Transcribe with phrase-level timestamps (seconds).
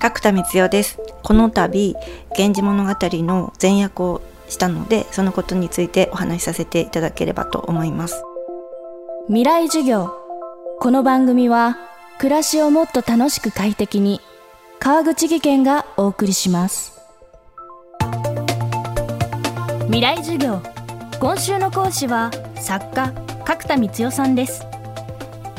[0.00, 0.98] 角田光代です。
[1.22, 8.24] この度源氏物語の前役をしたのでそのことについてお話しさせていただければと思います。
[9.26, 10.10] 未来授業。
[10.80, 11.76] この番組は
[12.18, 14.22] 暮らしをもっと楽しく快適に
[14.78, 16.98] 川口義賢がお送りします。
[19.84, 20.62] 未来授業。
[21.20, 23.12] 今週の講師は作家
[23.44, 24.64] 角田光代さんです。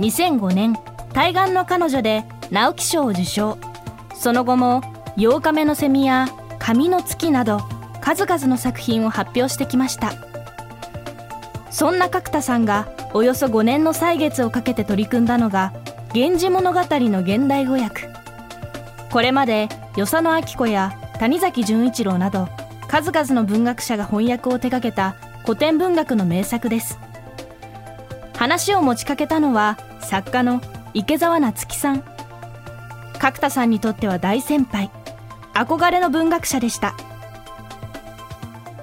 [0.00, 0.74] 2005年
[1.12, 3.73] 対岸の彼女で直木賞を受賞。
[4.14, 4.82] その後も
[5.16, 6.28] 8日目のセミや
[6.58, 7.60] 紙の月など
[8.00, 10.12] 数々の作品を発表してきました。
[11.70, 15.72] そんな角田さんがおよそ5年の歳月をかけて取り組んだのが
[16.14, 18.08] 「源氏物語」の現代語訳。
[19.10, 22.48] これまで与謝野晶子や谷崎潤一郎など
[22.88, 26.98] 数々の文学者が翻訳を手掛けた古典文学の名作です。
[28.36, 30.60] 話を持ちかけたのは作家の
[30.92, 32.13] 池澤夏樹さん。
[33.24, 34.90] 角田さんにとっては大先輩。
[35.54, 36.94] 憧れの文学者でした。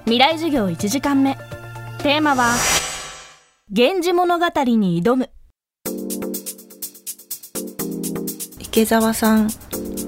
[0.06, 1.38] 未来授業1時間目。
[2.00, 2.56] テーマは
[3.70, 5.30] 「源氏物語に挑む」
[8.58, 9.52] 池澤さん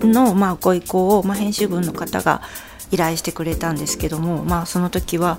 [0.02, 2.41] のまあご意向を、まあ、編集部の方が
[2.89, 5.38] 依頼してくれたんですけども、まあ、その時は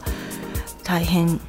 [0.85, 1.41] 大変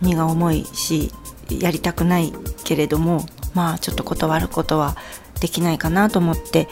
[0.00, 1.12] 荷が重いし
[1.48, 2.32] やりたくない
[2.64, 4.96] けれどもまあちょっと断ることは
[5.40, 6.68] できないかなと思って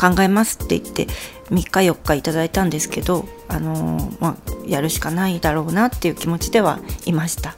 [0.00, 1.06] 考えますって言って
[1.50, 7.54] 3日4日いただいたんですけど、あのー、まあ、やるしかないだろうなっていう気持ちではいました。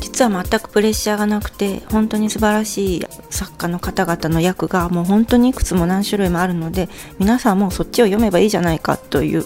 [0.00, 6.88] 実は全くプレッシャーがなくて本当に素晴らしい作家の方々の役がもう本当にいくつも何種類もあるので
[7.20, 9.44] 皆さんもそっちを読めばいいじゃないかという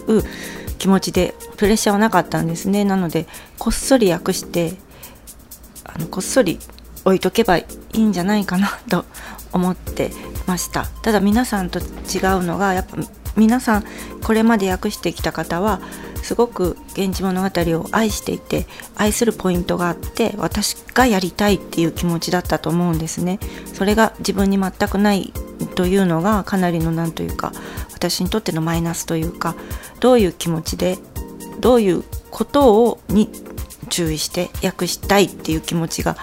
[0.79, 2.85] 気持ちでプレッシャーはなかったんですね。
[2.85, 3.27] なので
[3.59, 4.73] こっそり訳して
[5.83, 6.59] あのこっそり
[7.05, 9.05] 置いとけばいいんじゃないかなと
[9.57, 10.11] 思って
[10.45, 11.85] ましたただ皆さんと違う
[12.43, 12.97] のがやっぱ
[13.35, 13.83] 皆さん
[14.23, 15.79] これまで訳してきた方は
[16.23, 17.49] すごく「源氏物語」
[17.79, 23.39] を愛していて愛するポイントがあって私がやりたいっていう気持ちだったと思うんですね。
[23.73, 25.31] それが自分に全くない
[25.75, 27.53] というのがかなりの何というか
[27.93, 29.55] 私にとってのマイナスというか
[29.99, 30.97] どういう気持ちで
[31.59, 33.29] どういうことをに
[33.89, 36.17] 注意して訳したいっていう気持ちが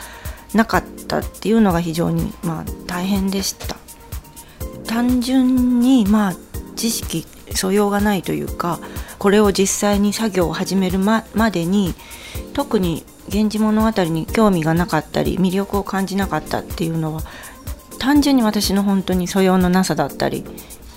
[0.55, 3.77] なかったっていうのが非常にまあ大変でした
[4.87, 6.35] 単純にまあ
[6.77, 8.81] 知識素養がないというか
[9.19, 11.95] これを実際に作業を始めるまでに
[12.53, 17.23] 特に「源氏物語」に興味がなかったり魅力を感じなかったっていうのは
[17.99, 20.45] 単純に私の本当に素養のなさだったり、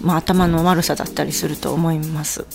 [0.01, 2.45] まあ、頭の悪さだったりすると思います。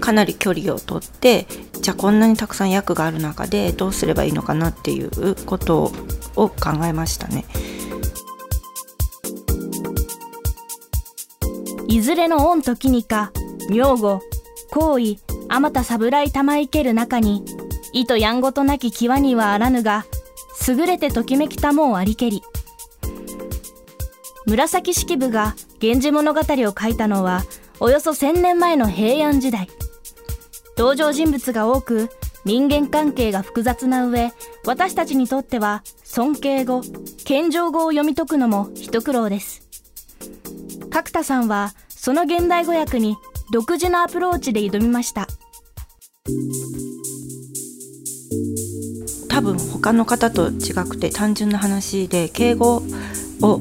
[0.00, 1.46] かなり距離をとって
[1.80, 5.92] じゃあこんなにたくさん役がある中でどうすればいいのかなっていうこと
[6.36, 7.44] を考えましたね。
[11.88, 13.32] いずれの御時にか
[13.70, 14.20] 女房
[14.70, 15.16] 行為
[15.48, 17.44] あまた侍玉いける中に
[17.94, 20.04] 意とやんごとなき際にはあらぬが
[20.68, 22.42] 優れてときめきたもうありけり
[24.46, 27.42] 紫式部が「源氏物語」を書いたのは
[27.80, 29.68] およそ1000年前の平安時代
[30.78, 32.08] 登場人物が多く
[32.44, 34.30] 人間関係が複雑な上
[34.64, 36.82] 私たちにとっては尊敬語
[37.24, 39.66] 謙譲語を読み解くのも一苦労です。
[40.88, 43.16] 角田さんはその現代語訳に
[43.52, 45.26] 独自のアプローチで挑みました。
[49.28, 52.84] 多分他の方と違くて単純な話で敬語
[53.42, 53.60] を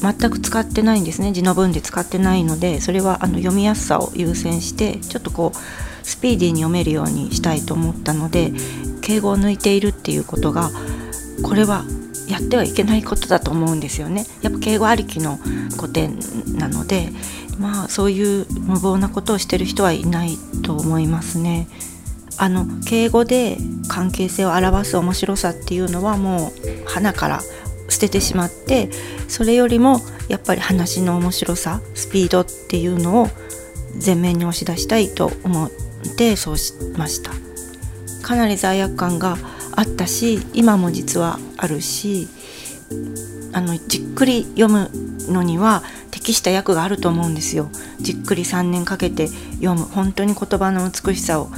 [0.00, 8.52] 全く使ってないんですね字の文で使ってないのでそれはあの読みやすさを優先してちょっとこうスピーディーに読めるようにしたいと思ったので
[9.00, 10.70] 敬語を抜いているっていうことが
[11.42, 11.84] これは
[12.28, 15.36] やってはいけないことだと思うんですよねやっぱ敬語ありきの
[15.78, 16.18] 古典
[16.56, 17.10] なので
[17.58, 21.68] まあそういう無謀なことをしてる人はいないと思いますね。
[22.38, 23.56] あの敬語で
[23.88, 26.52] 関係性を表す面白さっていうのはも
[26.84, 27.40] う花から
[27.96, 28.90] 捨ててしまって
[29.26, 33.28] それよりもやっぱり話の面白さスピードっていうのを
[34.04, 35.70] 前面に押し出したいと思っ
[36.18, 37.30] てそうしました。
[38.22, 39.38] かなり罪悪感が
[39.74, 42.28] あったし今も実はあるし
[43.52, 44.90] あのじっくり読む
[45.32, 47.70] のには適した役があると思うんですよ。
[47.98, 49.84] じっくり3年かけて読む。
[49.86, 51.48] 本当に言葉の美しさを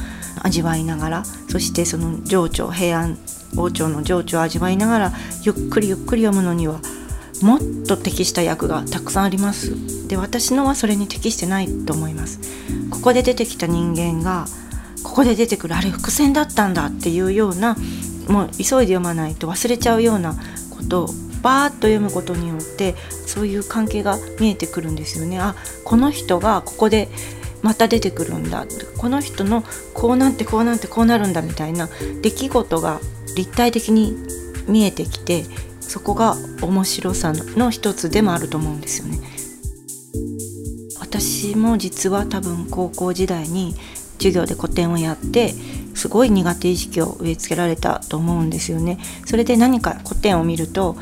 [0.42, 3.18] 味わいながらそしてその情緒平安
[3.56, 5.12] 王朝の情緒を味わいながら
[5.42, 6.80] ゆっくりゆっくり読むのには
[7.42, 10.08] もっと適した役がたくさんあります。
[10.08, 12.40] で私のはそれに適してないと思います。
[12.90, 14.46] ここで出てきた人間が
[15.02, 17.76] ここで出てくるあれ伏線だったんだっていうような
[18.28, 20.34] もう急いで読まないと忘れちゃうような
[20.70, 21.08] こと
[21.42, 22.94] バーッと読むことによって
[23.26, 25.38] そういう関係が見えてくるんですよね。
[25.38, 25.54] あ
[25.84, 27.08] この人がここで
[27.62, 28.66] また出てくるんだ
[28.96, 29.64] この人の
[29.94, 31.88] こうなってこうなってこうなるんだみたいな
[32.22, 33.00] 出来事が
[33.36, 34.14] 立体的に
[34.66, 35.44] 見えてきて
[35.80, 39.18] そこが面白さの一つでもあると思うんですよね。
[41.00, 43.74] 私も実は多分高校時代に
[44.18, 45.54] 授業で古典をやって
[45.94, 48.98] すごい苦手意識を植え付けられたと思うんですよね。
[49.24, 50.96] それで何か古典を見ると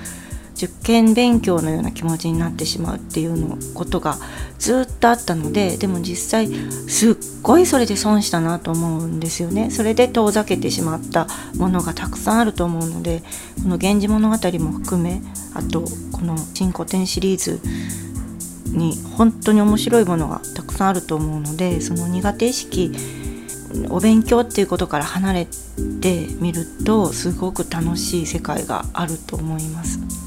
[0.56, 4.16] 受験勉強のような気持ちになってしまうっていうのことが
[4.58, 6.48] ずっとあったのででも実際
[6.88, 11.26] すっごいそれで損したなと思うんですよねそれで遠ざけてしまった
[11.56, 13.22] ものがたくさんあると思うので
[13.62, 15.20] この「源氏物語」も含め
[15.52, 15.82] あと
[16.12, 17.60] この「新古典」シリーズ
[18.66, 22.92] に本当に面白いものがたくさんあると思うのでその苦手意識
[23.90, 25.48] お勉強っていうことから離れ
[26.00, 30.25] てみるとすごく楽しい世界があると思います。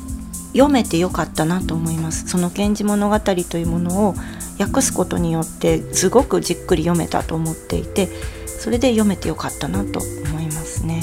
[0.53, 2.27] 読めてよかったなと思います。
[2.27, 4.15] その「源氏物語」というものを
[4.59, 8.09] 訳すことによってすごくじっくり読めたと思っていて
[8.45, 11.01] それで読めてよかったなと思いますね。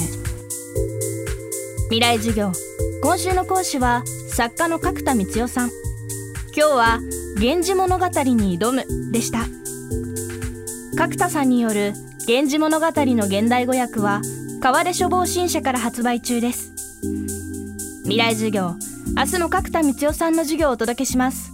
[1.85, 2.51] 未来授業。
[3.01, 5.71] 今週の講師は作家の角田光代さん。
[6.55, 6.99] 今日は
[7.39, 9.45] 「源氏物語に挑む」でした。
[10.97, 11.93] 角田さんによる
[12.27, 14.21] 「源氏物語」の現代語訳は
[14.59, 16.73] 川出書房新社から発売中です。
[18.03, 18.75] 未来授業。
[19.15, 21.51] 明日も角田光代さんの授業をお届けします。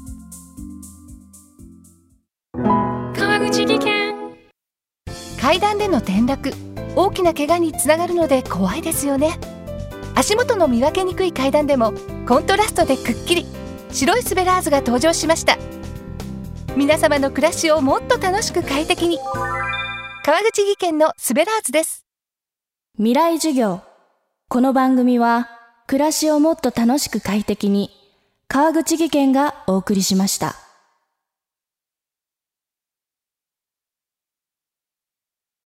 [2.55, 4.15] 川口技研。
[5.39, 6.51] 階段での転落。
[6.95, 9.39] 大きな怪我につながるので怖いですよね。
[10.15, 11.93] 足元の見分けにくい階段でも
[12.27, 13.45] コントラストでくっきり。
[13.91, 15.57] 白いスベラーズが登場しました。
[16.75, 19.19] 皆様の暮らしをもっと楽しく快適に。
[20.25, 22.05] 川口技研のスベラーズです。
[22.97, 23.81] 未来授業。
[24.49, 25.52] この番組は
[25.87, 27.91] 暮らしをもっと楽しく快適に
[28.47, 30.62] 川口技研がお送りしました。